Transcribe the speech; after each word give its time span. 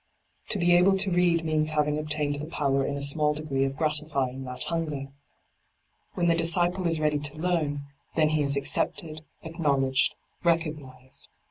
To 0.49 0.57
be 0.57 0.75
able 0.75 0.97
to 0.97 1.11
read 1.11 1.45
means 1.45 1.69
having 1.69 1.99
obtained 1.99 2.37
the 2.41 2.47
power 2.47 2.83
in 2.83 2.97
a 2.97 3.03
small 3.03 3.35
degree 3.35 3.65
of 3.65 3.75
gratifying 3.77 4.43
that 4.45 4.63
hunger. 4.63 5.09
When 6.15 6.25
the 6.25 6.33
disciple 6.33 6.87
is 6.87 6.99
ready 6.99 7.19
to 7.19 7.37
learn, 7.37 7.83
then 8.15 8.29
he 8.29 8.41
is 8.41 8.57
accepted, 8.57 9.21
acknow 9.45 9.79
ledged, 9.79 10.15
recognised. 10.43 11.27